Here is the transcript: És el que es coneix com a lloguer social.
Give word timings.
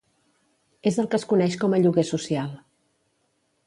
És 0.93 0.97
el 1.03 1.11
que 1.13 1.21
es 1.23 1.27
coneix 1.35 1.59
com 1.65 1.79
a 1.79 1.83
lloguer 1.85 2.09
social. 2.13 2.53